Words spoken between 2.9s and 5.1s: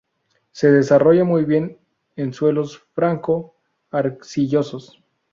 franco arcillosos.